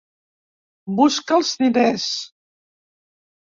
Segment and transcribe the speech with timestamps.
[1.01, 2.09] Busca els diners.